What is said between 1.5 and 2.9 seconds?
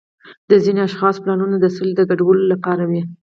د سولې د ګډوډولو لپاره